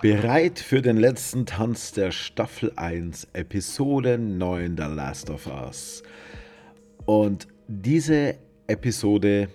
[0.00, 6.02] Bereit für den letzten Tanz der Staffel 1, Episode 9 The Last of Us.
[7.04, 8.36] Und diese
[8.66, 9.50] Episode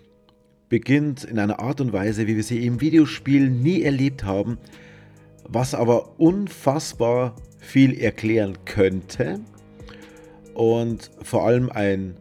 [0.69, 4.59] beginnt in einer Art und Weise, wie wir sie im Videospiel nie erlebt haben,
[5.49, 9.39] was aber unfassbar viel erklären könnte
[10.53, 12.17] und vor allem ein,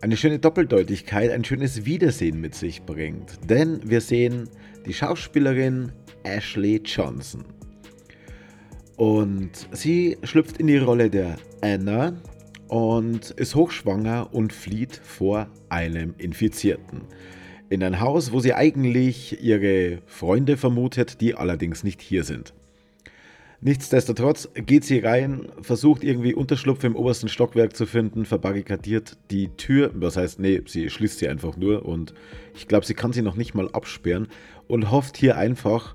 [0.00, 3.38] eine schöne Doppeldeutigkeit, ein schönes Wiedersehen mit sich bringt.
[3.50, 4.48] Denn wir sehen
[4.86, 7.57] die Schauspielerin Ashley Johnson.
[8.98, 12.20] Und sie schlüpft in die Rolle der Anna
[12.66, 17.02] und ist hochschwanger und flieht vor einem Infizierten.
[17.70, 22.54] In ein Haus, wo sie eigentlich ihre Freunde vermutet, die allerdings nicht hier sind.
[23.60, 29.92] Nichtsdestotrotz geht sie rein, versucht irgendwie Unterschlupf im obersten Stockwerk zu finden, verbarrikadiert die Tür,
[29.94, 32.14] was heißt, nee, sie schließt sie einfach nur und
[32.56, 34.26] ich glaube, sie kann sie noch nicht mal absperren
[34.66, 35.94] und hofft hier einfach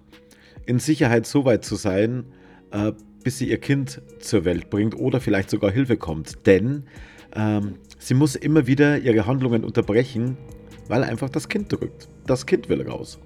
[0.65, 2.25] in Sicherheit so weit zu sein,
[2.73, 2.91] äh,
[3.23, 6.45] bis sie ihr Kind zur Welt bringt oder vielleicht sogar Hilfe kommt.
[6.45, 6.83] Denn
[7.35, 10.37] ähm, sie muss immer wieder ihre Handlungen unterbrechen,
[10.87, 12.09] weil einfach das Kind drückt.
[12.27, 13.19] Das Kind will raus.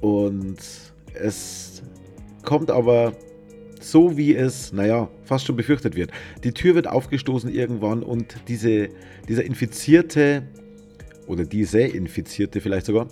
[0.00, 0.58] Und
[1.14, 1.82] es
[2.42, 3.12] kommt aber
[3.80, 6.10] so, wie es, naja, fast schon befürchtet wird.
[6.44, 8.88] Die Tür wird aufgestoßen irgendwann und diese,
[9.28, 10.44] dieser Infizierte
[11.26, 13.08] oder diese Infizierte vielleicht sogar,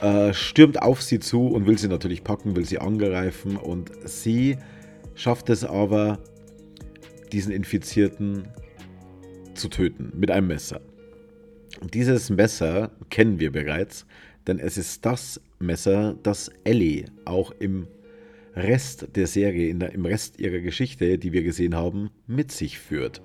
[0.00, 4.58] äh, stürmt auf sie zu und will sie natürlich packen, will sie angreifen und sie
[5.14, 6.18] schafft es aber,
[7.32, 8.48] diesen Infizierten
[9.54, 10.80] zu töten mit einem Messer.
[11.92, 14.06] Dieses Messer kennen wir bereits,
[14.46, 17.88] denn es ist das Messer, das Ellie auch im
[18.54, 23.20] Rest der Serie, der, im Rest ihrer Geschichte, die wir gesehen haben, mit sich führt.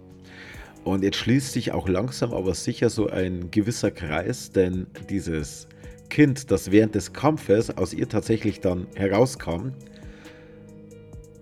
[0.84, 5.68] Und jetzt schließt sich auch langsam aber sicher so ein gewisser Kreis, denn dieses
[6.10, 9.72] Kind, das während des Kampfes aus ihr tatsächlich dann herauskam,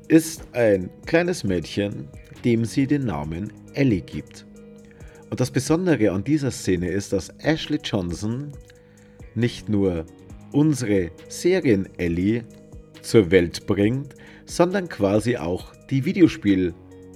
[0.08, 2.08] ist ein kleines Mädchen,
[2.46, 4.46] dem sie den Namen Ellie gibt.
[5.30, 8.52] Und das Besondere an dieser Szene ist, dass Ashley Johnson
[9.36, 10.06] nicht nur
[10.52, 12.44] unsere Serien Ellie
[13.02, 16.74] zur Welt bringt, sondern quasi auch die Videospiel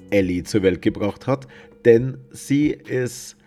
[0.10, 1.48] Ellie zur Welt gebracht hat,
[1.86, 3.38] denn sie ist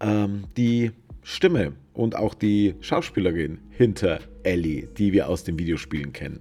[0.00, 0.92] ähm, die
[1.22, 6.40] Stimme und auch die Schauspielerin hinter Ellie, die wir aus den Videospielen kennen.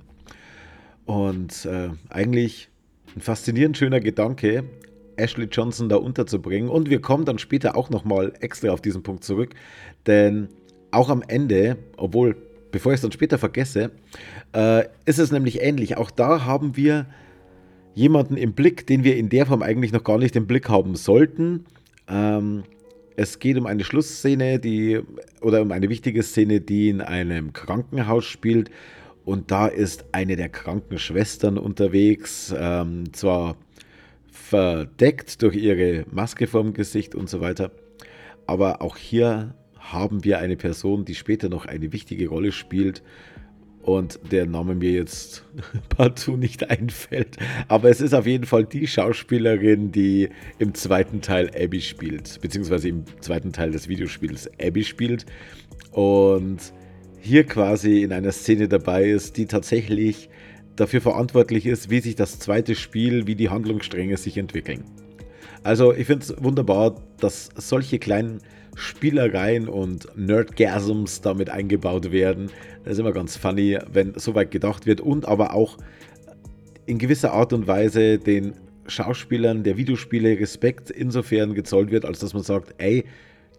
[1.06, 2.70] Und äh, eigentlich
[3.16, 4.66] ein faszinierend schöner Gedanke,
[5.16, 6.70] Ashley Johnson da unterzubringen.
[6.70, 9.56] Und wir kommen dann später auch nochmal extra auf diesen Punkt zurück,
[10.08, 10.50] denn
[10.92, 12.36] auch am Ende, obwohl,
[12.72, 13.92] bevor ich es dann später vergesse,
[14.54, 15.96] äh, ist es nämlich ähnlich.
[15.96, 17.06] Auch da haben wir
[17.94, 20.96] jemanden im Blick, den wir in der Form eigentlich noch gar nicht im Blick haben
[20.96, 21.66] sollten.
[22.10, 22.64] Ähm,
[23.16, 25.02] es geht um eine Schlussszene, die
[25.42, 28.70] oder um eine wichtige Szene, die in einem Krankenhaus spielt.
[29.24, 33.56] Und da ist eine der Krankenschwestern unterwegs, ähm, zwar
[34.30, 37.72] verdeckt durch ihre Maske vorm Gesicht und so weiter,
[38.46, 43.02] aber auch hier haben wir eine Person, die später noch eine wichtige Rolle spielt
[43.86, 45.46] und der Name mir jetzt
[45.90, 47.38] partout nicht einfällt.
[47.68, 52.90] Aber es ist auf jeden Fall die Schauspielerin, die im zweiten Teil Abby spielt, beziehungsweise
[52.90, 55.28] im zweiten Teil des Videospiels Abby spielt
[55.92, 56.58] und
[57.20, 60.30] hier quasi in einer Szene dabei ist, die tatsächlich
[60.76, 64.84] dafür verantwortlich ist, wie sich das zweite Spiel, wie die Handlungsstränge sich entwickeln.
[65.62, 68.42] Also ich finde es wunderbar, dass solche kleinen
[68.76, 72.52] Spielereien und Nerdgasms damit eingebaut werden.
[72.84, 75.78] Das ist immer ganz funny, wenn so weit gedacht wird und aber auch
[76.86, 78.54] in gewisser Art und Weise den
[78.88, 83.06] Schauspielern der Videospiele Respekt insofern gezollt wird, als dass man sagt, ey,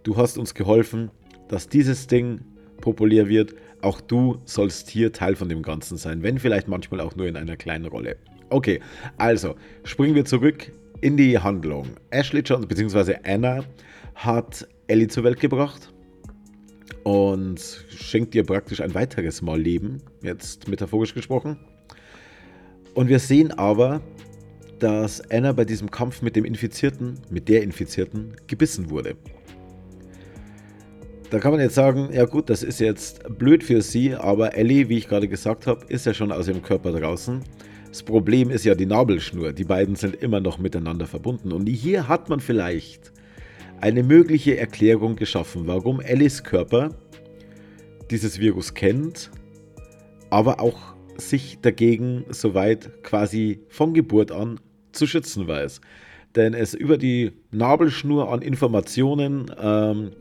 [0.05, 1.11] du hast uns geholfen,
[1.49, 2.41] dass dieses Ding
[2.81, 3.55] populär wird.
[3.83, 7.37] Auch du sollst hier Teil von dem Ganzen sein, wenn vielleicht manchmal auch nur in
[7.37, 8.17] einer kleinen Rolle.
[8.49, 8.81] Okay,
[9.17, 11.89] also springen wir zurück in die Handlung.
[12.11, 13.17] Ashley Johnson bzw.
[13.25, 13.65] Anna
[14.15, 15.93] hat Ellie zur Welt gebracht
[17.03, 21.57] und schenkt ihr praktisch ein weiteres Mal Leben, jetzt metaphorisch gesprochen.
[22.95, 24.01] Und wir sehen aber,
[24.79, 29.17] dass Anna bei diesem Kampf mit dem Infizierten, mit der Infizierten, gebissen wurde.
[31.31, 34.89] Da kann man jetzt sagen, ja gut, das ist jetzt blöd für sie, aber Ellie,
[34.89, 37.41] wie ich gerade gesagt habe, ist ja schon aus ihrem Körper draußen.
[37.89, 39.53] Das Problem ist ja die Nabelschnur.
[39.53, 41.51] Die beiden sind immer noch miteinander verbunden.
[41.51, 43.13] Und hier hat man vielleicht
[43.81, 46.91] eine mögliche Erklärung geschaffen, warum Ellis Körper
[48.11, 49.31] dieses Virus kennt,
[50.31, 54.61] aber auch sich dagegen soweit quasi von Geburt an
[54.93, 55.81] zu schützen weiß.
[56.35, 60.13] Denn es über die Nabelschnur an Informationen ähm,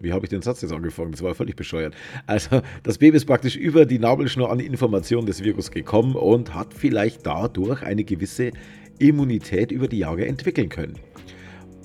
[0.00, 1.12] Wie habe ich den Satz jetzt angefangen?
[1.12, 1.94] Das war völlig bescheuert.
[2.26, 6.54] Also, das Baby ist praktisch über die Nabelschnur an die Information des Virus gekommen und
[6.54, 8.50] hat vielleicht dadurch eine gewisse
[8.98, 10.98] Immunität über die Jahre entwickeln können.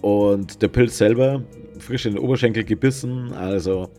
[0.02, 1.44] Und der Pilz selber,
[1.80, 3.90] frisch in den Oberschenkel gebissen, also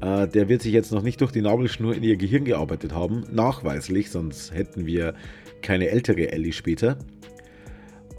[0.00, 3.24] äh, der wird sich jetzt noch nicht durch die Nabelschnur in ihr Gehirn gearbeitet haben,
[3.30, 5.14] nachweislich, sonst hätten wir
[5.62, 6.98] keine ältere Ellie später.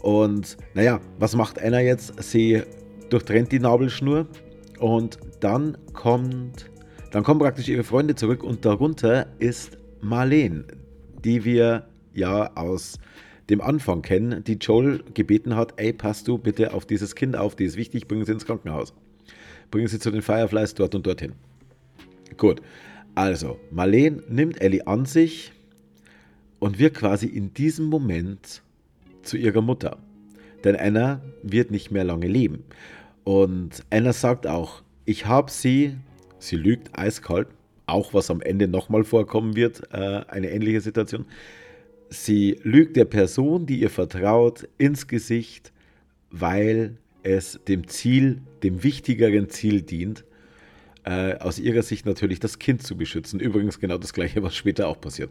[0.00, 2.20] Und naja, was macht Anna jetzt?
[2.22, 2.62] Sie
[3.10, 4.26] durchtrennt die Nabelschnur
[4.78, 6.70] und dann kommt,
[7.10, 10.64] dann kommen praktisch ihre Freunde zurück und darunter ist Marlene,
[11.24, 12.98] die wir ja aus
[13.52, 17.54] dem Anfang kennen, die Joel gebeten hat, ey, passt du bitte auf dieses Kind auf,
[17.54, 18.94] die ist wichtig, bringen sie ins Krankenhaus.
[19.70, 21.34] Bringen sie zu den Fireflies dort und dorthin.
[22.38, 22.62] Gut,
[23.14, 25.52] also Marlene nimmt Ellie an sich
[26.60, 28.62] und wird quasi in diesem Moment
[29.22, 29.98] zu ihrer Mutter.
[30.64, 32.64] Denn Anna wird nicht mehr lange leben.
[33.24, 35.96] Und Anna sagt auch, ich habe sie,
[36.38, 37.48] sie lügt eiskalt,
[37.84, 41.26] auch was am Ende nochmal vorkommen wird, äh, eine ähnliche Situation.
[42.12, 45.72] Sie lügt der Person, die ihr vertraut, ins Gesicht,
[46.30, 50.22] weil es dem Ziel, dem wichtigeren Ziel dient,
[51.04, 53.40] äh, aus ihrer Sicht natürlich das Kind zu beschützen.
[53.40, 55.30] Übrigens genau das gleiche, was später auch passiert.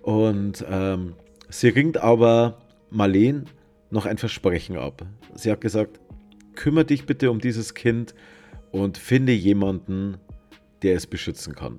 [0.00, 1.12] Und ähm,
[1.50, 2.58] sie ringt aber
[2.88, 3.44] Marleen
[3.90, 5.04] noch ein Versprechen ab.
[5.34, 6.00] Sie hat gesagt,
[6.54, 8.14] kümmere dich bitte um dieses Kind
[8.70, 10.16] und finde jemanden,
[10.80, 11.78] der es beschützen kann.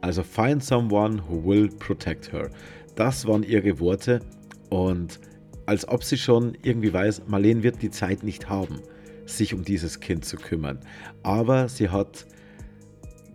[0.00, 2.50] Also find someone who will protect her.
[2.94, 4.20] Das waren ihre Worte
[4.68, 5.20] und
[5.66, 8.80] als ob sie schon irgendwie weiß, Marlene wird die Zeit nicht haben,
[9.26, 10.80] sich um dieses Kind zu kümmern.
[11.22, 12.26] Aber sie hat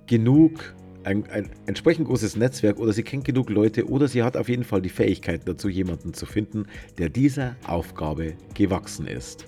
[0.07, 4.49] genug, ein, ein entsprechend großes Netzwerk oder sie kennt genug Leute oder sie hat auf
[4.49, 6.65] jeden Fall die Fähigkeit dazu, jemanden zu finden,
[6.97, 9.45] der dieser Aufgabe gewachsen ist.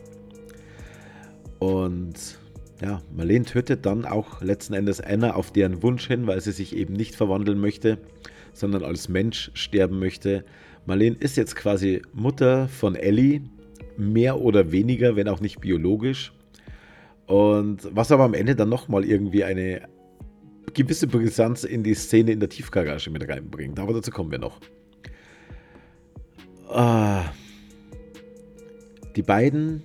[1.59, 2.39] Und
[2.81, 6.75] ja, Marlene tötet dann auch letzten Endes Anna auf deren Wunsch hin, weil sie sich
[6.75, 7.98] eben nicht verwandeln möchte,
[8.59, 10.44] sondern als Mensch sterben möchte.
[10.86, 13.42] Marlene ist jetzt quasi Mutter von Ellie,
[13.98, 16.33] mehr oder weniger, wenn auch nicht biologisch.
[17.25, 19.88] Und was aber am Ende dann nochmal irgendwie eine
[20.74, 23.80] gewisse Brisanz in die Szene in der Tiefgarage mit reinbringt.
[23.80, 24.59] Aber dazu kommen wir noch.
[26.69, 27.25] Ah,
[29.15, 29.83] die beiden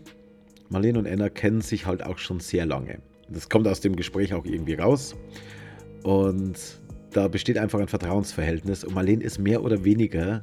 [0.69, 2.99] Marlene und Anna kennen sich halt auch schon sehr lange.
[3.29, 5.17] Das kommt aus dem Gespräch auch irgendwie raus.
[6.03, 6.59] Und
[7.13, 8.85] da besteht einfach ein Vertrauensverhältnis.
[8.85, 10.41] Und Marlene ist mehr oder weniger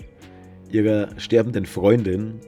[0.72, 2.40] ihrer sterbenden Freundin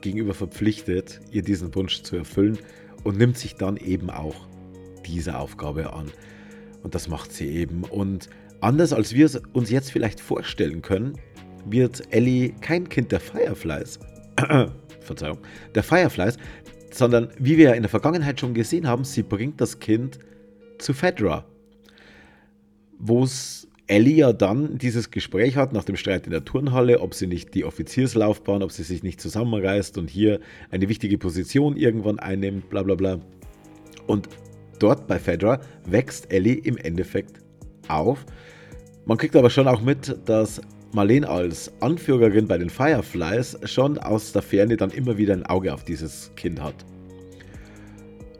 [0.00, 2.58] gegenüber verpflichtet, ihr diesen Wunsch zu erfüllen
[3.04, 4.34] und nimmt sich dann eben auch
[5.06, 6.10] diese Aufgabe an.
[6.82, 7.84] Und das macht sie eben.
[7.84, 8.28] Und
[8.60, 11.14] anders als wir es uns jetzt vielleicht vorstellen können,
[11.64, 13.98] wird Ellie kein Kind der Fireflies.
[15.00, 15.38] Verzeihung,
[15.74, 16.36] der Fireflies,
[16.92, 20.18] sondern wie wir ja in der Vergangenheit schon gesehen haben, sie bringt das Kind
[20.78, 21.44] zu Fedra,
[22.98, 27.14] wo es Ellie ja dann dieses Gespräch hat nach dem Streit in der Turnhalle, ob
[27.14, 30.40] sie nicht die Offizierslaufbahn, ob sie sich nicht zusammenreißt und hier
[30.70, 33.20] eine wichtige Position irgendwann einnimmt, bla bla bla.
[34.06, 34.28] Und
[34.78, 37.40] dort bei Fedra wächst Ellie im Endeffekt
[37.88, 38.24] auf.
[39.04, 40.60] Man kriegt aber schon auch mit, dass
[40.92, 45.74] Marlene als Anführerin bei den Fireflies schon aus der Ferne dann immer wieder ein Auge
[45.74, 46.74] auf dieses Kind hat.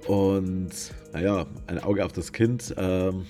[0.07, 0.71] Und
[1.13, 2.75] naja, ein Auge auf das Kind.
[2.77, 3.27] Ähm,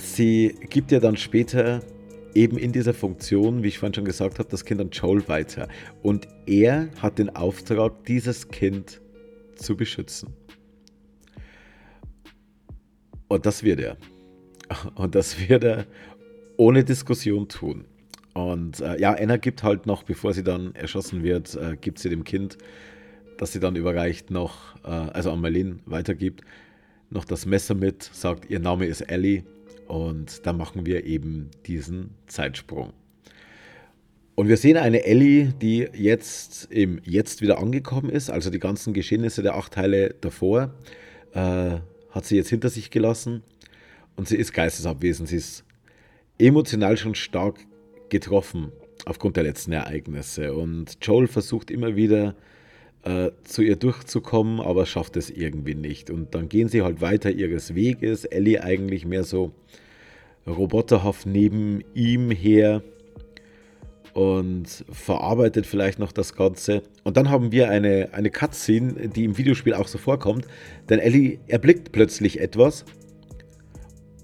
[0.00, 1.80] sie gibt ja dann später
[2.34, 5.68] eben in dieser Funktion, wie ich vorhin schon gesagt habe, das Kind an Joel weiter.
[6.02, 9.00] Und er hat den Auftrag, dieses Kind
[9.56, 10.32] zu beschützen.
[13.28, 13.96] Und das wird er.
[14.94, 15.86] Und das wird er
[16.56, 17.84] ohne Diskussion tun.
[18.34, 22.08] Und äh, ja, Anna gibt halt noch, bevor sie dann erschossen wird, äh, gibt sie
[22.08, 22.58] dem Kind,
[23.38, 26.42] das sie dann überreicht, noch, äh, also an Marlene weitergibt,
[27.10, 29.42] noch das Messer mit, sagt, ihr Name ist Ellie.
[29.90, 32.92] Und dann machen wir eben diesen Zeitsprung.
[34.36, 38.94] Und wir sehen eine Ellie, die jetzt im Jetzt wieder angekommen ist, also die ganzen
[38.94, 40.72] Geschehnisse der acht Teile davor,
[41.32, 41.80] äh,
[42.10, 43.42] hat sie jetzt hinter sich gelassen
[44.14, 45.28] und sie ist geistesabwesend.
[45.28, 45.64] Sie ist
[46.38, 47.58] emotional schon stark
[48.10, 48.70] getroffen
[49.06, 50.54] aufgrund der letzten Ereignisse.
[50.54, 52.36] Und Joel versucht immer wieder
[53.02, 56.10] äh, zu ihr durchzukommen, aber schafft es irgendwie nicht.
[56.10, 58.24] Und dann gehen sie halt weiter ihres Weges.
[58.24, 59.52] Ellie eigentlich mehr so
[60.46, 62.82] roboterhaft neben ihm her
[64.12, 66.82] und verarbeitet vielleicht noch das Ganze.
[67.04, 70.46] Und dann haben wir eine, eine Cutscene, die im Videospiel auch so vorkommt,
[70.88, 72.84] denn Ellie erblickt plötzlich etwas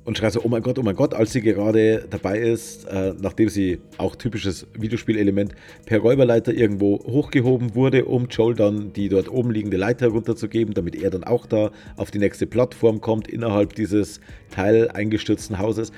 [0.06, 3.12] und schreit so, oh mein Gott, oh mein Gott, als sie gerade dabei ist, äh,
[3.20, 9.28] nachdem sie, auch typisches Videospielelement, per Räuberleiter irgendwo hochgehoben wurde, um Joel dann die dort
[9.28, 13.75] oben liegende Leiter runterzugeben, damit er dann auch da auf die nächste Plattform kommt, innerhalb
[13.75, 14.20] dieses
[14.50, 15.90] Teil eingestürzten Hauses.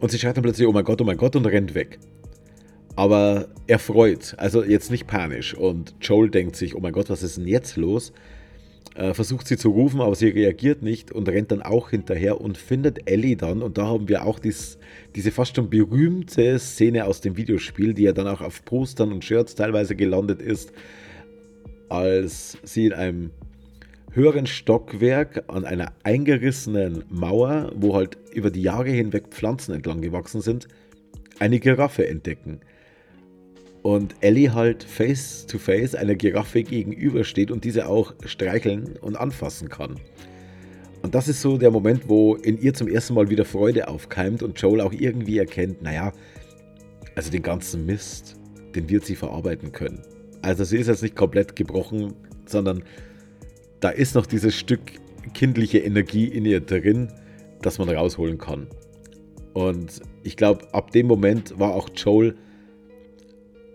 [0.00, 2.00] Und sie schreit dann plötzlich, oh mein Gott, oh mein Gott, und rennt weg.
[2.96, 5.54] Aber erfreut, also jetzt nicht panisch.
[5.54, 8.12] Und Joel denkt sich, oh mein Gott, was ist denn jetzt los?
[8.98, 12.58] Äh, versucht sie zu rufen, aber sie reagiert nicht und rennt dann auch hinterher und
[12.58, 13.62] findet Ellie dann.
[13.62, 14.76] Und da haben wir auch dies,
[15.14, 19.24] diese fast schon berühmte Szene aus dem Videospiel, die ja dann auch auf Postern und
[19.24, 20.72] Shirts teilweise gelandet ist,
[21.88, 23.30] als sie in einem
[24.10, 30.40] höheren Stockwerk an einer eingerissenen Mauer, wo halt über die Jahre hinweg Pflanzen entlang gewachsen
[30.40, 30.66] sind,
[31.38, 32.60] eine Giraffe entdecken
[33.88, 39.70] und Ellie halt face to face einer Giraffe gegenübersteht und diese auch streicheln und anfassen
[39.70, 39.94] kann.
[41.00, 44.42] Und das ist so der Moment, wo in ihr zum ersten Mal wieder Freude aufkeimt
[44.42, 46.12] und Joel auch irgendwie erkennt, naja,
[47.14, 48.36] also den ganzen Mist,
[48.74, 50.02] den wird sie verarbeiten können.
[50.42, 52.12] Also sie ist jetzt nicht komplett gebrochen,
[52.44, 52.84] sondern
[53.80, 54.82] da ist noch dieses Stück
[55.32, 57.08] kindliche Energie in ihr drin,
[57.62, 58.66] das man rausholen kann.
[59.54, 62.36] Und ich glaube, ab dem Moment war auch Joel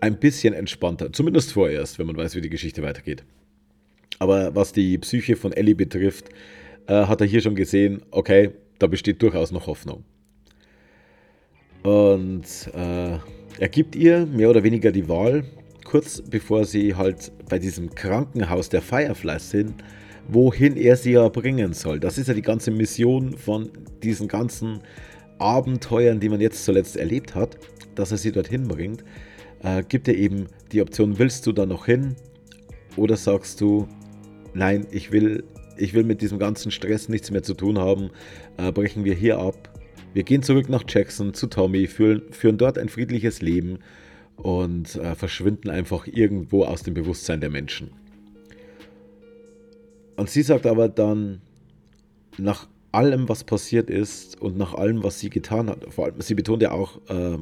[0.04, 1.12] ein bisschen entspannter.
[1.12, 3.24] Zumindest vorerst, wenn man weiß, wie die Geschichte weitergeht.
[4.18, 6.28] Aber was die Psyche von Ellie betrifft,
[6.86, 10.04] äh, hat er hier schon gesehen, okay, da besteht durchaus noch Hoffnung.
[11.82, 12.44] Und
[12.74, 13.18] äh,
[13.58, 15.44] er gibt ihr mehr oder weniger die Wahl,
[15.84, 19.74] kurz bevor sie halt bei diesem Krankenhaus der Fireflies sind,
[20.28, 21.98] wohin er sie ja bringen soll.
[21.98, 23.70] Das ist ja die ganze Mission von
[24.02, 24.80] diesen ganzen
[25.38, 27.56] Abenteuern, die man jetzt zuletzt erlebt hat,
[27.94, 29.02] dass er sie dorthin bringt
[29.64, 32.14] äh, gibt dir eben die Option, willst du da noch hin?
[32.96, 33.88] Oder sagst du,
[34.52, 35.44] nein, ich will,
[35.76, 38.10] ich will mit diesem ganzen Stress nichts mehr zu tun haben,
[38.56, 39.70] äh, brechen wir hier ab.
[40.12, 43.80] Wir gehen zurück nach Jackson zu Tommy, führen, führen dort ein friedliches Leben
[44.36, 47.90] und äh, verschwinden einfach irgendwo aus dem Bewusstsein der Menschen.
[50.16, 51.40] Und sie sagt aber dann,
[52.38, 56.34] nach allem, was passiert ist und nach allem, was sie getan hat, vor allem, sie
[56.34, 57.38] betont ja auch, äh,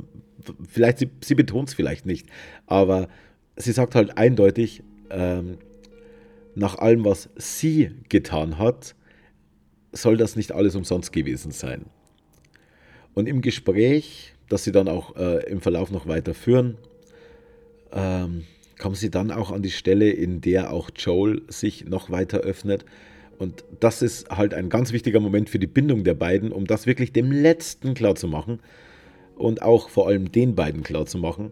[0.69, 2.27] vielleicht, sie, sie betont es vielleicht nicht,
[2.67, 3.09] aber
[3.57, 5.59] sie sagt halt eindeutig, ähm,
[6.55, 8.95] nach allem, was sie getan hat,
[9.93, 11.87] soll das nicht alles umsonst gewesen sein.
[13.15, 16.79] Und im Gespräch, das sie dann auch äh, im Verlauf noch weiterführen,
[17.93, 18.45] ähm,
[18.79, 22.85] kommen sie dann auch an die Stelle, in der auch Joel sich noch weiter öffnet.
[23.43, 26.87] Und das ist halt ein ganz wichtiger Moment für die Bindung der beiden, um das
[26.87, 28.61] wirklich dem Letzten klar zu machen
[29.35, 31.51] und auch vor allem den beiden klar zu machen,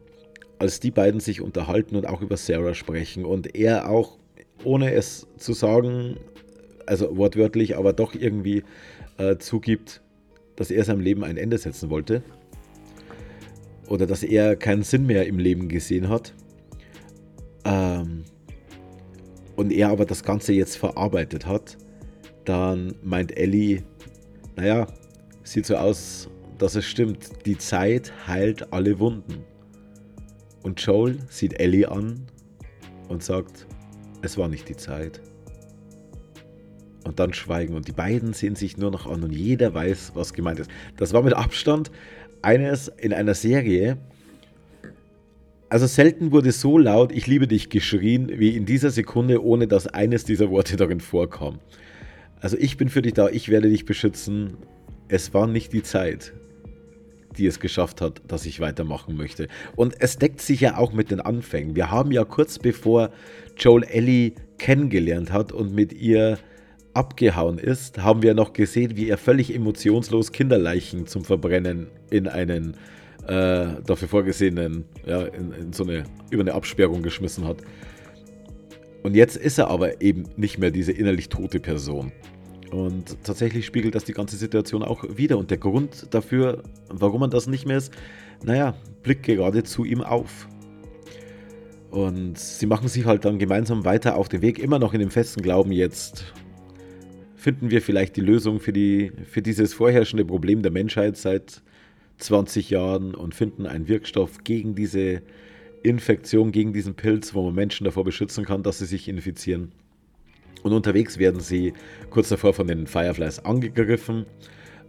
[0.61, 4.19] als die beiden sich unterhalten und auch über Sarah sprechen und er auch,
[4.63, 6.17] ohne es zu sagen,
[6.87, 8.63] also wortwörtlich, aber doch irgendwie
[9.19, 10.01] äh, zugibt,
[10.55, 12.23] dass er seinem Leben ein Ende setzen wollte
[13.89, 16.35] oder dass er keinen Sinn mehr im Leben gesehen hat.
[17.65, 18.23] Ähm,
[19.61, 21.77] und er aber das Ganze jetzt verarbeitet hat,
[22.47, 23.83] dann meint Ellie,
[24.57, 24.87] naja,
[25.43, 29.45] sieht so aus, dass es stimmt, die Zeit heilt alle Wunden.
[30.63, 32.23] Und Joel sieht Ellie an
[33.09, 33.67] und sagt,
[34.23, 35.21] es war nicht die Zeit.
[37.05, 40.33] Und dann schweigen und die beiden sehen sich nur noch an und jeder weiß, was
[40.33, 40.71] gemeint ist.
[40.97, 41.91] Das war mit Abstand
[42.41, 43.99] eines in einer Serie.
[45.71, 49.87] Also selten wurde so laut Ich liebe dich geschrien wie in dieser Sekunde, ohne dass
[49.87, 51.61] eines dieser Worte darin vorkam.
[52.41, 54.57] Also ich bin für dich da, ich werde dich beschützen.
[55.09, 56.33] Es war nicht die Zeit
[57.37, 59.49] die es geschafft hat, dass ich weitermachen möchte.
[59.77, 61.77] Und es deckt sich ja auch mit den Anfängen.
[61.77, 63.11] Wir haben ja kurz bevor
[63.57, 66.39] Joel Ellie kennengelernt hat und mit ihr
[66.93, 72.77] abgehauen ist, haben wir noch gesehen, wie er völlig emotionslos Kinderleichen zum Verbrennen in einen
[73.31, 77.59] äh, dafür vorgesehenen, ja, in, in so eine, über eine Absperrung geschmissen hat.
[79.05, 82.11] Und jetzt ist er aber eben nicht mehr diese innerlich tote Person.
[82.73, 85.39] Und tatsächlich spiegelt das die ganze Situation auch wieder.
[85.39, 87.93] Und der Grund dafür, warum man das nicht mehr ist,
[88.45, 90.49] naja, blickt gerade zu ihm auf.
[91.91, 95.11] Und sie machen sich halt dann gemeinsam weiter auf den Weg, immer noch in dem
[95.11, 96.33] festen Glauben, jetzt
[97.37, 101.63] finden wir vielleicht die Lösung für, die, für dieses vorherrschende Problem der Menschheit seit
[102.21, 105.23] 20 Jahren und finden einen Wirkstoff gegen diese
[105.83, 109.73] Infektion, gegen diesen Pilz, wo man Menschen davor beschützen kann, dass sie sich infizieren.
[110.63, 111.73] Und unterwegs werden sie
[112.11, 114.27] kurz davor von den Fireflies angegriffen.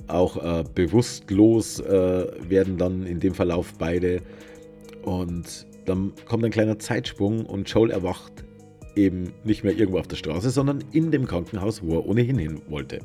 [0.08, 4.22] Auch äh, bewusstlos äh, werden dann in dem Verlauf beide.
[5.04, 8.44] Und dann kommt ein kleiner Zeitsprung und Joel erwacht
[8.96, 12.62] eben nicht mehr irgendwo auf der Straße, sondern in dem Krankenhaus, wo er ohnehin hin
[12.68, 13.00] wollte.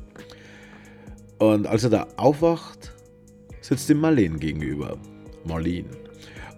[1.39, 2.93] Und als er da aufwacht,
[3.67, 4.97] sitzt ihm Marlene gegenüber.
[5.43, 5.89] Marlene.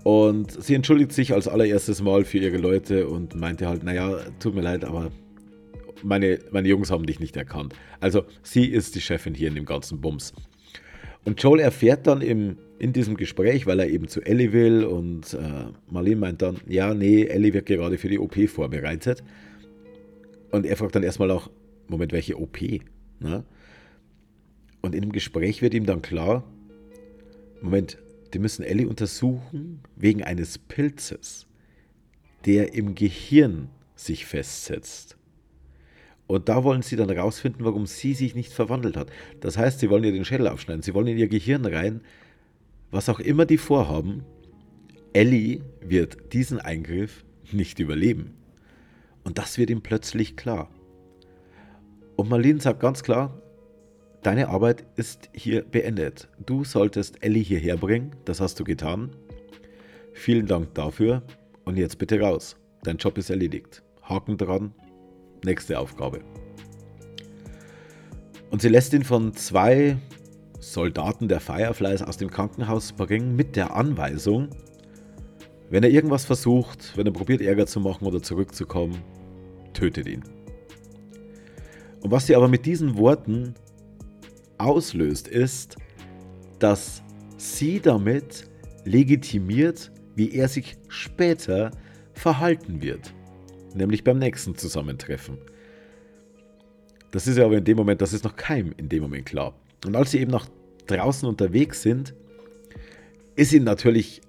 [0.04, 4.54] Und sie entschuldigt sich als allererstes Mal für ihre Leute und meinte halt, naja, tut
[4.54, 5.12] mir leid, aber
[6.04, 7.74] meine, meine Jungs haben dich nicht erkannt.
[8.00, 10.34] Also sie ist die Chefin hier in dem ganzen Bums.
[11.26, 15.34] Und Joel erfährt dann im, in diesem Gespräch, weil er eben zu Ellie will und
[15.34, 19.24] äh, Marlene meint dann, ja, nee, Ellie wird gerade für die OP vorbereitet.
[20.52, 21.50] Und er fragt dann erstmal auch,
[21.88, 22.62] Moment, welche OP?
[23.20, 23.44] Ne?
[24.82, 26.44] Und in dem Gespräch wird ihm dann klar,
[27.62, 27.98] Moment,
[28.34, 31.48] die müssen Ellie untersuchen wegen eines Pilzes,
[32.46, 35.18] der im Gehirn sich festsetzt.
[36.28, 39.10] Und da wollen sie dann rausfinden, warum sie sich nicht verwandelt hat.
[39.40, 42.02] Das heißt, sie wollen ihr den Schädel aufschneiden, sie wollen in ihr Gehirn rein,
[42.92, 44.24] was auch immer die vorhaben.
[45.12, 48.36] Ellie wird diesen Eingriff nicht überleben.
[49.24, 50.70] Und das wird ihm plötzlich klar.
[52.16, 53.42] Und Marlene sagt ganz klar,
[54.24, 56.28] deine Arbeit ist hier beendet.
[56.46, 59.16] Du solltest Ellie hierher bringen, das hast du getan.
[60.14, 61.24] Vielen Dank dafür
[61.66, 62.56] und jetzt bitte raus.
[62.84, 63.84] Dein Job ist erledigt.
[64.02, 64.74] Haken dran,
[65.44, 66.22] nächste Aufgabe.
[68.50, 69.98] Und sie lässt ihn von zwei
[70.60, 74.50] Soldaten der Fireflies aus dem Krankenhaus bringen mit der Anweisung,
[75.70, 78.98] wenn er irgendwas versucht, wenn er probiert Ärger zu machen oder zurückzukommen,
[79.74, 80.24] tötet ihn.
[82.02, 83.54] Und was sie aber mit diesen Worten
[84.60, 85.78] auslöst, ist,
[86.60, 87.02] dass
[87.38, 88.48] sie damit
[88.86, 91.72] legitimiert, wie er sich später
[92.14, 93.14] verhalten wird
[93.76, 95.38] nämlich beim nächsten Zusammentreffen.
[97.12, 99.56] Das ist ja aber in dem Moment, das ist noch keinem in dem Moment klar.
[99.86, 100.48] Und als sie eben nach
[100.88, 102.14] draußen unterwegs sind,
[103.36, 104.22] ist ihnen natürlich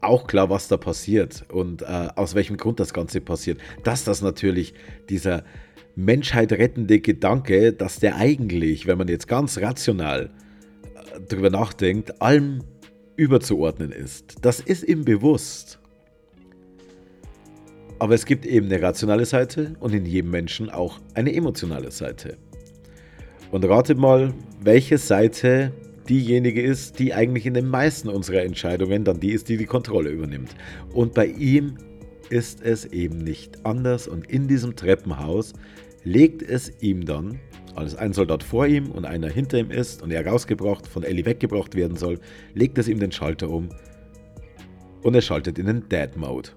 [0.00, 3.60] auch klar, was da passiert und äh, aus welchem Grund das Ganze passiert.
[3.82, 4.72] Dass das natürlich
[5.08, 5.44] dieser
[5.96, 10.30] Menschheit rettende Gedanke, dass der eigentlich, wenn man jetzt ganz rational
[10.94, 12.62] äh, drüber nachdenkt, allem
[13.16, 14.36] überzuordnen ist.
[14.42, 15.80] Das ist ihm bewusst.
[17.98, 22.36] Aber es gibt eben eine rationale Seite und in jedem Menschen auch eine emotionale Seite.
[23.50, 25.72] Und ratet mal, welche Seite
[26.10, 30.10] diejenige ist, die eigentlich in den meisten unserer Entscheidungen dann die ist, die die Kontrolle
[30.10, 30.54] übernimmt.
[30.92, 31.78] Und bei ihm
[32.28, 35.54] ist es eben nicht anders und in diesem Treppenhaus
[36.06, 37.40] legt es ihm dann,
[37.74, 41.26] als ein Soldat vor ihm und einer hinter ihm ist und er rausgebracht, von Ellie
[41.26, 42.20] weggebracht werden soll,
[42.54, 43.70] legt es ihm den Schalter um
[45.02, 46.50] und er schaltet in den Dead Mode.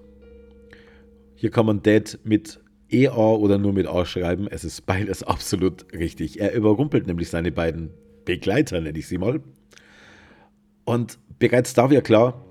[1.34, 2.60] Hier kann man Dead mit
[2.90, 4.46] EA oder nur mit A schreiben.
[4.48, 6.40] Es ist beides absolut richtig.
[6.40, 7.90] Er überrumpelt nämlich seine beiden
[8.24, 9.40] Begleiter, nenne ich sie mal.
[10.84, 12.44] Und bereits da wird klar,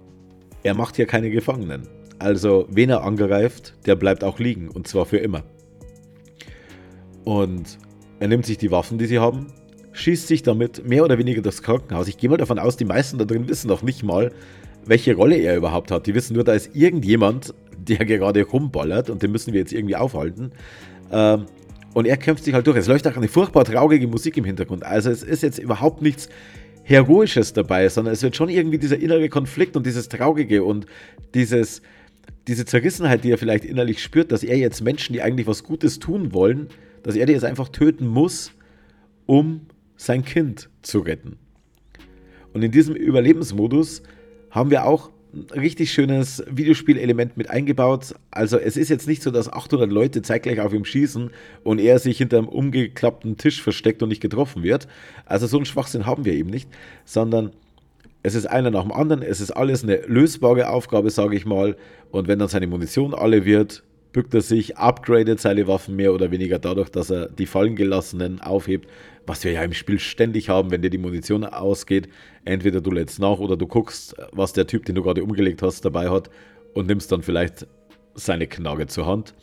[0.63, 1.88] er macht hier keine Gefangenen.
[2.19, 4.67] Also, wen er angreift, der bleibt auch liegen.
[4.67, 5.45] Und zwar für immer.
[7.23, 7.77] Und
[8.19, 9.47] er nimmt sich die Waffen, die sie haben,
[9.93, 12.08] schießt sich damit mehr oder weniger durchs Krankenhaus.
[12.08, 14.32] Ich gehe mal davon aus, die meisten da drin wissen noch nicht mal,
[14.86, 16.08] welche Rolle er überhaupt hat.
[16.08, 19.95] Die wissen nur, da ist irgendjemand, der gerade rumballert und den müssen wir jetzt irgendwie
[19.95, 20.51] aufhalten.
[21.12, 21.45] Ähm,
[21.93, 22.77] und er kämpft sich halt durch.
[22.77, 24.84] Es läuft auch eine furchtbar traurige Musik im Hintergrund.
[24.86, 26.29] Also es ist jetzt überhaupt nichts
[26.84, 30.86] Heroisches dabei, sondern es wird schon irgendwie dieser innere Konflikt und dieses Traurige und
[31.34, 31.82] dieses,
[32.47, 35.99] diese Zerrissenheit, die er vielleicht innerlich spürt, dass er jetzt Menschen, die eigentlich was Gutes
[35.99, 36.69] tun wollen,
[37.03, 38.51] dass er die jetzt einfach töten muss,
[39.25, 41.38] um sein Kind zu retten.
[42.53, 44.01] Und in diesem Überlebensmodus
[44.49, 48.15] haben wir auch ein richtig schönes Videospielelement mit eingebaut.
[48.31, 51.29] Also es ist jetzt nicht so, dass 800 Leute zeitgleich auf ihm schießen
[51.63, 54.88] und er sich hinter einem umgeklappten Tisch versteckt und nicht getroffen wird.
[55.25, 56.67] Also so einen Schwachsinn haben wir eben nicht,
[57.05, 57.51] sondern
[58.23, 59.21] es ist einer nach dem anderen.
[59.21, 61.77] Es ist alles eine lösbare Aufgabe, sage ich mal.
[62.12, 66.32] Und wenn dann seine Munition alle wird, bückt er sich, upgradet seine Waffen mehr oder
[66.32, 68.88] weniger dadurch, dass er die fallen gelassenen aufhebt
[69.30, 72.10] was wir ja im Spiel ständig haben, wenn dir die Munition ausgeht.
[72.45, 75.86] Entweder du lädst nach oder du guckst, was der Typ, den du gerade umgelegt hast,
[75.86, 76.32] dabei hat
[76.74, 77.67] und nimmst dann vielleicht
[78.15, 79.36] seine Knarre zur Hand.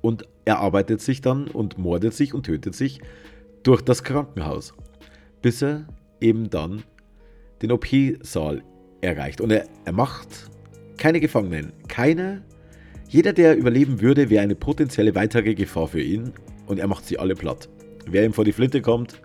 [0.00, 3.00] Und er arbeitet sich dann und mordet sich und tötet sich
[3.64, 4.72] durch das Krankenhaus,
[5.42, 5.88] bis er
[6.20, 6.84] eben dann
[7.60, 8.62] den OP-Saal
[9.00, 9.40] erreicht.
[9.40, 10.48] Und er, er macht
[10.96, 12.44] keine Gefangenen, keine.
[13.14, 16.32] Jeder, der überleben würde, wäre eine potenzielle weitere Gefahr für ihn
[16.66, 17.68] und er macht sie alle platt.
[18.06, 19.22] Wer ihm vor die Flinte kommt,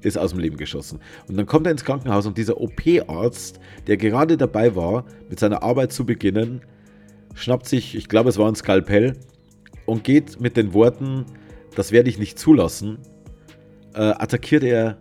[0.00, 0.98] ist aus dem Leben geschossen.
[1.28, 5.62] Und dann kommt er ins Krankenhaus und dieser OP-Arzt, der gerade dabei war, mit seiner
[5.62, 6.62] Arbeit zu beginnen,
[7.34, 9.12] schnappt sich, ich glaube, es war ein Skalpell
[9.86, 11.24] und geht mit den Worten,
[11.76, 12.98] das werde ich nicht zulassen,
[13.94, 14.98] äh, attackiert er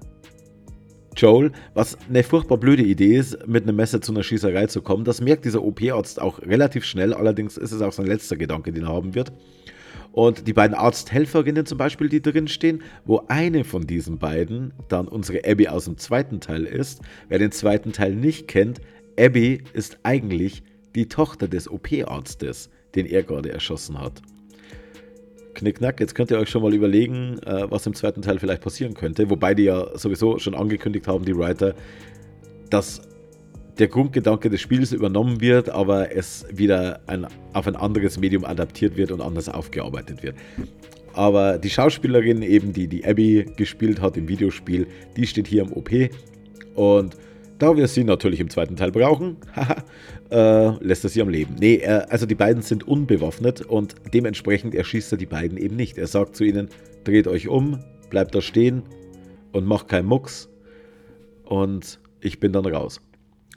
[1.18, 5.04] Joel, was eine furchtbar blöde Idee ist, mit einem Messer zu einer Schießerei zu kommen.
[5.04, 8.84] Das merkt dieser OP-Arzt auch relativ schnell, allerdings ist es auch sein letzter Gedanke, den
[8.84, 9.32] er haben wird.
[10.12, 15.08] Und die beiden Arzthelferinnen zum Beispiel, die drin stehen, wo eine von diesen beiden dann
[15.08, 17.02] unsere Abby aus dem zweiten Teil ist.
[17.30, 18.80] Wer den zweiten Teil nicht kennt,
[19.20, 20.64] Abby ist eigentlich
[20.96, 24.22] die Tochter des OP-Arztes, den er gerade erschossen hat.
[25.58, 28.94] Knickknack, jetzt könnt ihr euch schon mal überlegen, äh, was im zweiten Teil vielleicht passieren
[28.94, 29.30] könnte.
[29.30, 31.74] Wobei die ja sowieso schon angekündigt haben, die Writer,
[32.70, 33.02] dass
[33.80, 38.98] der Grundgedanke des Spiels übernommen wird, aber es wieder ein, auf ein anderes Medium adaptiert
[38.98, 40.36] wird und anders aufgearbeitet wird.
[41.14, 45.74] Aber die Schauspielerin, eben die die Abby gespielt hat im Videospiel, die steht hier im
[45.74, 45.90] OP.
[46.76, 47.18] Und
[47.60, 49.38] da wir sie natürlich im zweiten Teil brauchen,
[50.32, 51.56] äh, lässt er sie am Leben.
[51.60, 55.98] Nee, äh, also die beiden sind unbewaffnet und dementsprechend erschießt er die beiden eben nicht.
[55.98, 56.70] Er sagt zu ihnen,
[57.04, 58.84] dreht euch um, bleibt da stehen
[59.52, 60.50] und macht keinen Mucks.
[61.44, 63.02] Und ich bin dann raus.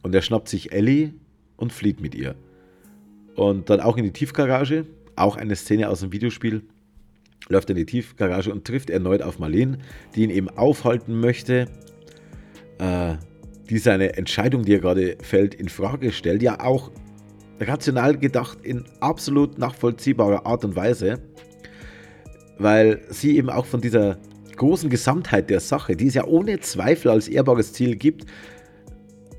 [0.03, 1.13] Und er schnappt sich Ellie
[1.57, 2.37] und flieht mit ihr.
[3.35, 4.87] Und dann auch in die Tiefgarage,
[5.17, 6.63] auch eine Szene aus dem Videospiel,
[7.49, 9.79] läuft er in die Tiefgarage und trifft erneut auf Marlene,
[10.15, 11.67] die ihn eben aufhalten möchte,
[12.79, 13.17] äh,
[13.71, 16.43] die seine Entscheidung, die er gerade fällt, in Frage stellt.
[16.43, 16.91] Ja, auch
[17.61, 21.21] rational gedacht in absolut nachvollziehbarer Art und Weise,
[22.59, 24.19] weil sie eben auch von dieser
[24.57, 28.27] großen Gesamtheit der Sache, die es ja ohne Zweifel als ehrbares Ziel gibt,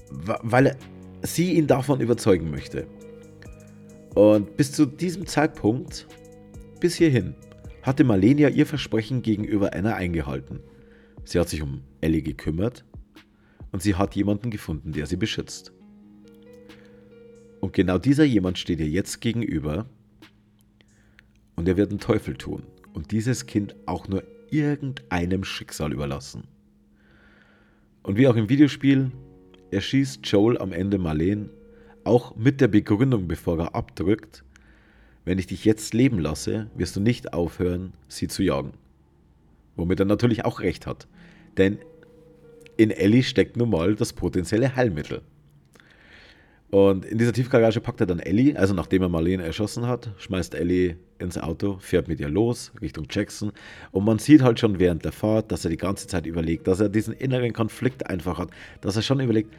[0.09, 0.77] weil
[1.21, 2.87] sie ihn davon überzeugen möchte.
[4.15, 6.07] Und bis zu diesem Zeitpunkt,
[6.79, 7.35] bis hierhin,
[7.83, 10.59] hatte Marlene ja ihr Versprechen gegenüber Anna eingehalten.
[11.23, 12.85] Sie hat sich um Ellie gekümmert
[13.71, 15.71] und sie hat jemanden gefunden, der sie beschützt.
[17.59, 19.85] Und genau dieser jemand steht ihr jetzt gegenüber
[21.55, 26.43] und er wird den Teufel tun und dieses Kind auch nur irgendeinem Schicksal überlassen.
[28.03, 29.11] Und wie auch im Videospiel
[29.69, 31.49] erschießt Joel am Ende Marlene,
[32.03, 34.43] auch mit der Begründung, bevor er abdrückt,
[35.23, 38.73] wenn ich dich jetzt leben lasse, wirst du nicht aufhören, sie zu jagen.
[39.75, 41.07] Womit er natürlich auch recht hat.
[41.57, 41.77] Denn
[42.77, 45.21] in Ellie steckt nun mal das potenzielle Heilmittel.
[46.71, 50.55] Und in dieser Tiefgarage packt er dann Ellie, also nachdem er Marlene erschossen hat, schmeißt
[50.55, 53.51] Ellie ins Auto, fährt mit ihr los Richtung Jackson.
[53.91, 56.79] Und man sieht halt schon während der Fahrt, dass er die ganze Zeit überlegt, dass
[56.79, 59.53] er diesen inneren Konflikt einfach hat, dass er schon überlegt,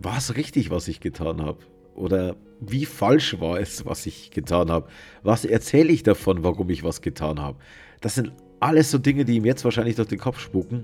[0.00, 1.58] war es richtig, was ich getan habe?
[1.94, 4.88] Oder wie falsch war es, was ich getan habe?
[5.22, 7.58] Was erzähle ich davon, warum ich was getan habe?
[8.00, 10.82] Das sind alles so Dinge, die ihm jetzt wahrscheinlich durch den Kopf spuken.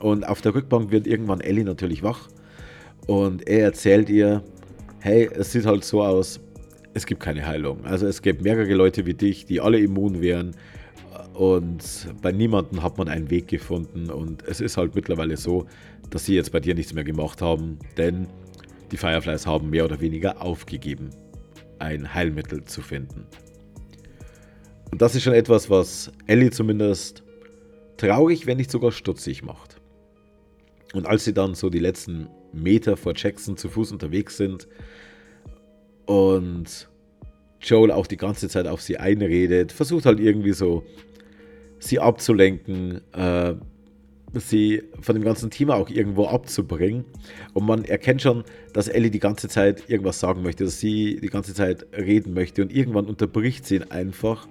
[0.00, 2.28] Und auf der Rückbank wird irgendwann Ellie natürlich wach.
[3.06, 4.42] Und er erzählt ihr,
[5.00, 6.40] hey, es sieht halt so aus,
[6.94, 7.84] es gibt keine Heilung.
[7.84, 10.54] Also es gibt mehrere Leute wie dich, die alle immun wären
[11.38, 15.66] und bei niemandem hat man einen Weg gefunden und es ist halt mittlerweile so,
[16.10, 18.26] dass sie jetzt bei dir nichts mehr gemacht haben, denn
[18.90, 21.10] die Fireflies haben mehr oder weniger aufgegeben,
[21.78, 23.24] ein Heilmittel zu finden.
[24.90, 27.22] Und das ist schon etwas, was Ellie zumindest
[27.98, 29.67] traurig, wenn nicht sogar stutzig macht.
[30.94, 34.68] Und als sie dann so die letzten Meter vor Jackson zu Fuß unterwegs sind
[36.06, 36.88] und
[37.60, 40.84] Joel auch die ganze Zeit auf sie einredet, versucht halt irgendwie so
[41.78, 43.54] sie abzulenken, äh,
[44.34, 47.04] sie von dem ganzen Thema auch irgendwo abzubringen.
[47.54, 51.28] Und man erkennt schon, dass Ellie die ganze Zeit irgendwas sagen möchte, dass sie die
[51.28, 54.46] ganze Zeit reden möchte und irgendwann unterbricht sie ihn einfach.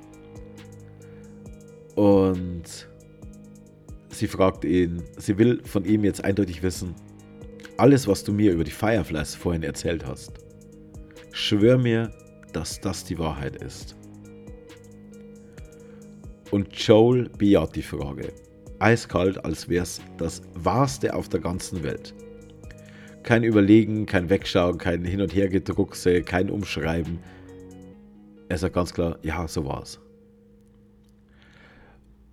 [1.95, 2.88] Und
[4.17, 6.95] sie fragt ihn, sie will von ihm jetzt eindeutig wissen,
[7.77, 10.34] alles, was du mir über die Fireflies vorhin erzählt hast,
[11.32, 12.12] schwör mir,
[12.53, 13.95] dass das die Wahrheit ist.
[16.49, 18.34] Und Joel bejaht die Frage.
[18.80, 22.13] Eiskalt, als wär's das Wahrste auf der ganzen Welt.
[23.23, 27.19] Kein Überlegen, kein Wegschauen, kein Hin- und Hergedruckse, kein Umschreiben.
[28.49, 29.99] Er sagt ganz klar, ja, so war's.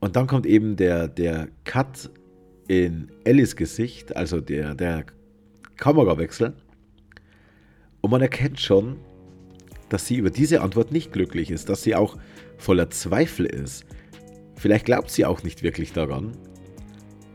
[0.05, 2.11] Und dann kommt eben der, der Cut
[2.69, 5.07] in Ellis Gesicht, also der, der
[5.79, 6.53] Kamerawechsel.
[8.03, 8.99] Und man erkennt schon,
[9.89, 12.19] dass sie über diese Antwort nicht glücklich ist, dass sie auch
[12.59, 13.87] voller Zweifel ist.
[14.57, 16.33] Vielleicht glaubt sie auch nicht wirklich daran,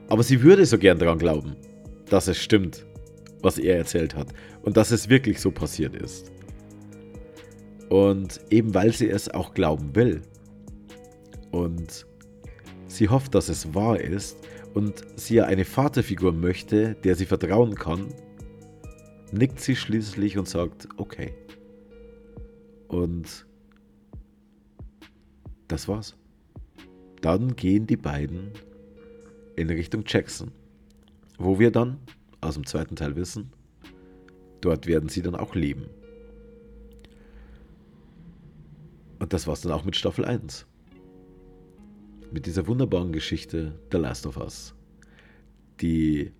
[0.07, 1.55] aber sie würde so gern daran glauben,
[2.11, 2.85] dass es stimmt,
[3.41, 4.27] was er erzählt hat
[4.61, 6.31] und dass es wirklich so passiert ist.
[7.89, 10.21] Und eben weil sie es auch glauben will
[11.49, 12.05] und
[12.89, 14.37] sie hofft, dass es wahr ist
[14.73, 18.13] und sie ja eine Vaterfigur möchte, der sie vertrauen kann,
[19.31, 21.33] nickt sie schließlich und sagt, okay.
[22.87, 23.45] Und
[25.67, 26.15] das war's.
[27.21, 28.51] Dann gehen die beiden
[29.55, 30.51] in Richtung Jackson,
[31.37, 31.99] wo wir dann
[32.41, 33.51] aus dem zweiten Teil wissen,
[34.61, 35.87] dort werden sie dann auch leben.
[39.19, 40.65] Und das war's dann auch mit Staffel 1.
[42.31, 44.73] mit dieser wunderbaren Geschichte The Last of Us,
[45.81, 46.31] die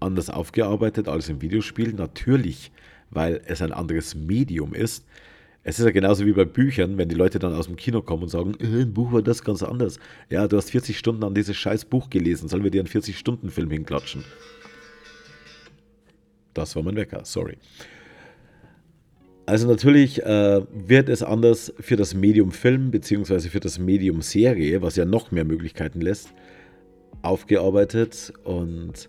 [0.00, 2.72] anders aufgearbeitet als im Videospiel, natürlich,
[3.10, 5.06] weil es ein anderes Medium ist.
[5.62, 8.24] Es ist ja genauso wie bei Büchern, wenn die Leute dann aus dem Kino kommen
[8.24, 9.98] und sagen, äh, im Buch war das ganz anders.
[10.30, 13.70] Ja, du hast 40 Stunden an dieses scheiß Buch gelesen, sollen wir dir einen 40-Stunden-Film
[13.70, 14.22] hinklatschen?
[16.54, 17.58] Das war mein Wecker, sorry.
[19.46, 23.48] Also natürlich äh, wird es anders für das Medium Film bzw.
[23.48, 26.30] für das Medium Serie, was ja noch mehr Möglichkeiten lässt,
[27.22, 29.08] aufgearbeitet und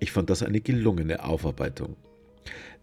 [0.00, 1.96] ich fand das eine gelungene Aufarbeitung.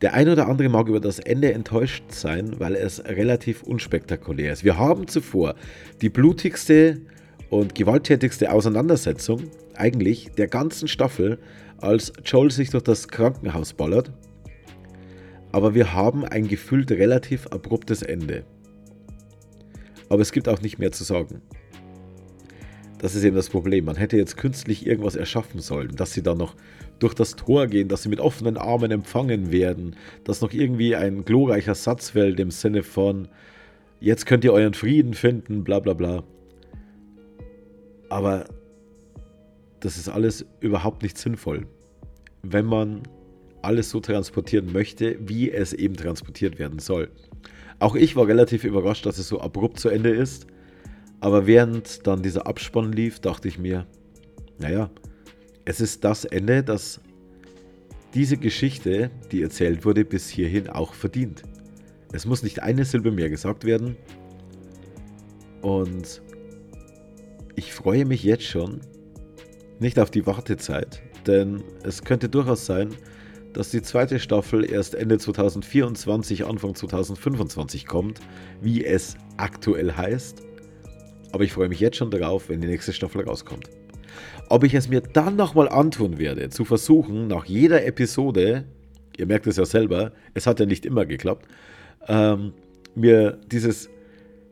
[0.02, 4.64] Der ein oder andere mag über das Ende enttäuscht sein, weil es relativ unspektakulär ist.
[4.64, 5.56] Wir haben zuvor
[6.02, 7.02] die blutigste
[7.50, 9.44] und gewalttätigste Auseinandersetzung
[9.76, 11.38] eigentlich der ganzen Staffel,
[11.78, 14.12] als Joel sich durch das Krankenhaus ballert.
[15.52, 18.44] Aber wir haben ein gefühlt relativ abruptes Ende.
[20.10, 21.42] Aber es gibt auch nicht mehr zu sagen.
[23.00, 23.86] Das ist eben das Problem.
[23.86, 26.56] Man hätte jetzt künstlich irgendwas erschaffen sollen, dass sie dann noch
[27.00, 31.26] durch das Tor gehen, dass sie mit offenen Armen empfangen werden, dass noch irgendwie ein
[31.26, 33.28] glorreicher Satz fällt im Sinne von,
[34.00, 36.24] jetzt könnt ihr euren Frieden finden, bla bla bla.
[38.10, 38.46] Aber
[39.80, 41.66] das ist alles überhaupt nicht sinnvoll,
[42.44, 43.02] wenn man
[43.64, 47.10] alles so transportieren möchte, wie es eben transportiert werden soll.
[47.80, 50.48] Auch ich war relativ überrascht, dass es so abrupt zu Ende ist.
[51.20, 53.86] Aber während dann dieser Abspann lief, dachte ich mir,
[54.60, 54.90] naja,
[55.66, 57.02] es ist das Ende, das
[58.14, 61.44] diese Geschichte, die erzählt wurde, bis hierhin auch verdient.
[62.12, 63.96] Es muss nicht eine Silbe mehr gesagt werden.
[65.62, 66.22] Und
[67.56, 68.82] ich freue mich jetzt schon
[69.80, 72.90] nicht auf die Wartezeit, denn es könnte durchaus sein,
[73.54, 78.20] dass die zweite Staffel erst Ende 2024, Anfang 2025 kommt,
[78.62, 80.44] wie es aktuell heißt.
[81.32, 83.70] Aber ich freue mich jetzt schon darauf, wenn die nächste Staffel rauskommt.
[84.50, 88.66] Ob ich es mir dann nochmal antun werde, zu versuchen, nach jeder Episode,
[89.18, 91.48] ihr merkt es ja selber, es hat ja nicht immer geklappt,
[92.08, 92.54] ähm,
[92.96, 93.90] mir dieses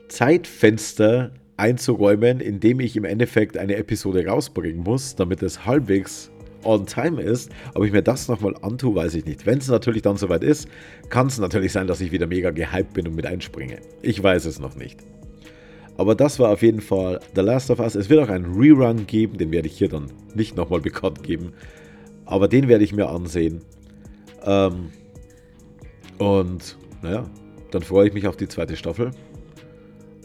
[0.07, 6.31] Zeitfenster einzuräumen, in dem ich im Endeffekt eine Episode rausbringen muss, damit es halbwegs
[6.63, 7.51] on time ist.
[7.73, 9.45] Ob ich mir das nochmal antue, weiß ich nicht.
[9.45, 10.67] Wenn es natürlich dann soweit ist,
[11.09, 13.79] kann es natürlich sein, dass ich wieder mega gehypt bin und mit einspringe.
[14.01, 14.99] Ich weiß es noch nicht.
[15.97, 17.95] Aber das war auf jeden Fall The Last of Us.
[17.95, 21.51] Es wird auch einen Rerun geben, den werde ich hier dann nicht nochmal bekannt geben.
[22.25, 23.61] Aber den werde ich mir ansehen.
[24.45, 24.91] Ähm,
[26.17, 27.29] und naja,
[27.71, 29.11] dann freue ich mich auf die zweite Staffel.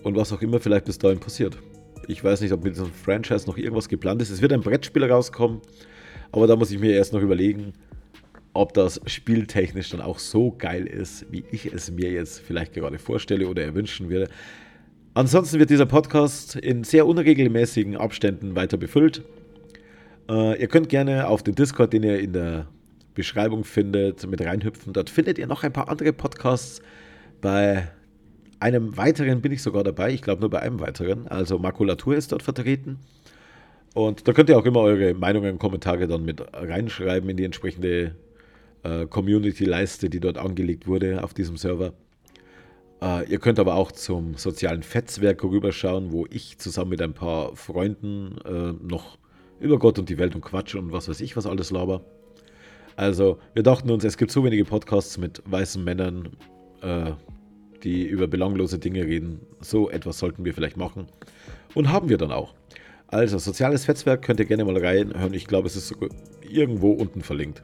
[0.04, 1.58] Und was auch immer vielleicht bis dahin passiert.
[2.06, 4.30] Ich weiß nicht, ob mit diesem Franchise noch irgendwas geplant ist.
[4.30, 5.60] Es wird ein Brettspiel rauskommen.
[6.34, 7.74] Aber da muss ich mir erst noch überlegen,
[8.54, 12.98] ob das spieltechnisch dann auch so geil ist, wie ich es mir jetzt vielleicht gerade
[12.98, 14.28] vorstelle oder erwünschen würde.
[15.14, 19.22] Ansonsten wird dieser Podcast in sehr unregelmäßigen Abständen weiter befüllt.
[20.28, 22.66] Äh, ihr könnt gerne auf den Discord, den ihr in der
[23.14, 24.92] Beschreibung findet, mit reinhüpfen.
[24.92, 26.82] Dort findet ihr noch ein paar andere Podcasts.
[27.42, 27.86] Bei
[28.58, 30.12] einem weiteren bin ich sogar dabei.
[30.12, 31.28] Ich glaube nur bei einem weiteren.
[31.28, 32.98] Also Makulatur ist dort vertreten.
[33.94, 37.44] Und da könnt ihr auch immer eure Meinungen und Kommentare dann mit reinschreiben in die
[37.44, 38.16] entsprechende
[38.82, 41.92] äh, Community-Leiste, die dort angelegt wurde auf diesem Server.
[43.00, 47.54] Äh, ihr könnt aber auch zum sozialen Fetzwerk rüberschauen, wo ich zusammen mit ein paar
[47.54, 49.16] Freunden äh, noch
[49.60, 52.02] über Gott und die Welt und Quatsch und was weiß ich, was alles laber.
[52.96, 56.30] Also, wir dachten uns, es gibt so wenige Podcasts mit weißen Männern,
[56.82, 57.12] äh,
[57.82, 59.40] die über belanglose Dinge reden.
[59.60, 61.06] So etwas sollten wir vielleicht machen.
[61.74, 62.54] Und haben wir dann auch.
[63.08, 65.34] Also, soziales Fetzwerk könnt ihr gerne mal reinhören.
[65.34, 65.94] Ich glaube, es ist
[66.42, 67.62] irgendwo unten verlinkt.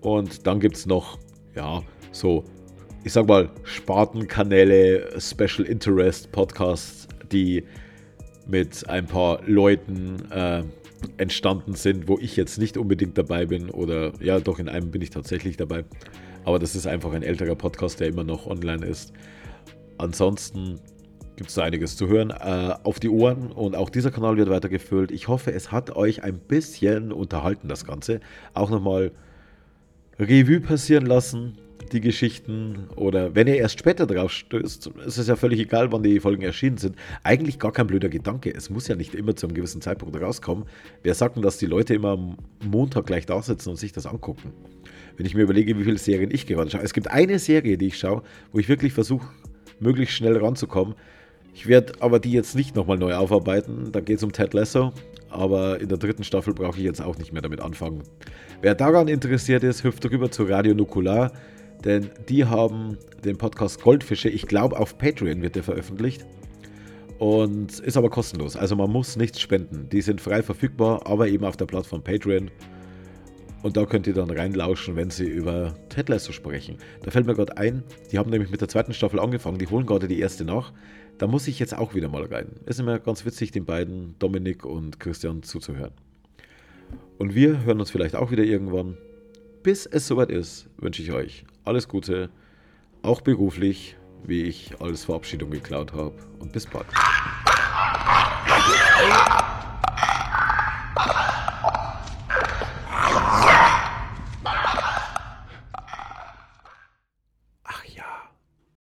[0.00, 1.18] Und dann gibt es noch,
[1.54, 2.44] ja, so
[3.04, 7.62] ich sag mal, Spartenkanäle, Special Interest Podcasts, die
[8.46, 10.62] mit ein paar Leuten äh,
[11.18, 15.02] entstanden sind, wo ich jetzt nicht unbedingt dabei bin oder ja, doch in einem bin
[15.02, 15.84] ich tatsächlich dabei.
[16.44, 19.12] Aber das ist einfach ein älterer Podcast, der immer noch online ist.
[19.98, 20.80] Ansonsten
[21.36, 24.50] gibt es da einiges zu hören äh, auf die Ohren und auch dieser Kanal wird
[24.50, 25.10] weitergefüllt.
[25.10, 28.20] Ich hoffe, es hat euch ein bisschen unterhalten, das Ganze.
[28.52, 29.12] Auch nochmal
[30.18, 31.58] Revue passieren lassen
[31.92, 36.02] die Geschichten oder wenn ihr erst später drauf stößt, ist es ja völlig egal, wann
[36.02, 36.96] die Folgen erschienen sind.
[37.22, 38.52] Eigentlich gar kein blöder Gedanke.
[38.54, 40.64] Es muss ja nicht immer zu einem gewissen Zeitpunkt rauskommen.
[41.02, 44.06] Wer sagt denn, dass die Leute immer am Montag gleich da sitzen und sich das
[44.06, 44.52] angucken?
[45.16, 46.82] Wenn ich mir überlege, wie viele Serien ich gerade schaue.
[46.82, 49.28] Es gibt eine Serie, die ich schaue, wo ich wirklich versuche,
[49.78, 50.94] möglichst schnell ranzukommen.
[51.54, 53.92] Ich werde aber die jetzt nicht nochmal neu aufarbeiten.
[53.92, 54.92] Da geht es um Ted Lasso.
[55.30, 58.02] Aber in der dritten Staffel brauche ich jetzt auch nicht mehr damit anfangen.
[58.60, 61.32] Wer daran interessiert ist, hüpft rüber zu Radio Nukular.
[61.84, 66.24] Denn die haben den Podcast Goldfische, ich glaube auf Patreon wird der veröffentlicht.
[67.18, 68.56] und ist aber kostenlos.
[68.56, 69.88] Also man muss nichts spenden.
[69.90, 72.50] Die sind frei verfügbar, aber eben auf der Plattform Patreon.
[73.62, 76.76] Und da könnt ihr dann reinlauschen, wenn sie über Ted Lasso sprechen.
[77.02, 79.86] Da fällt mir gerade ein, die haben nämlich mit der zweiten Staffel angefangen, die holen
[79.86, 80.72] gerade die erste nach.
[81.18, 82.48] Da muss ich jetzt auch wieder mal rein.
[82.66, 85.92] Ist immer ganz witzig, den beiden, Dominik und Christian, zuzuhören.
[87.18, 88.96] Und wir hören uns vielleicht auch wieder irgendwann.
[89.62, 92.30] Bis es soweit ist, wünsche ich euch alles Gute,
[93.02, 96.14] auch beruflich, wie ich als Verabschiedung geklaut habe.
[96.40, 96.86] Und bis bald.